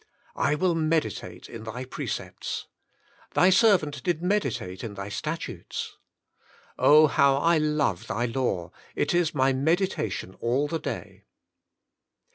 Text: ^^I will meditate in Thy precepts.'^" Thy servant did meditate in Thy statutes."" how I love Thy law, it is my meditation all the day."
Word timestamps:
^^I 0.35 0.57
will 0.57 0.73
meditate 0.73 1.47
in 1.47 1.63
Thy 1.63 1.85
precepts.'^" 1.85 2.65
Thy 3.35 3.51
servant 3.51 4.01
did 4.01 4.23
meditate 4.23 4.83
in 4.83 4.95
Thy 4.95 5.09
statutes."" 5.09 5.99
how 6.79 7.37
I 7.37 7.59
love 7.59 8.07
Thy 8.07 8.25
law, 8.25 8.71
it 8.95 9.13
is 9.13 9.35
my 9.35 9.53
meditation 9.53 10.35
all 10.39 10.67
the 10.67 10.79
day." 10.79 11.25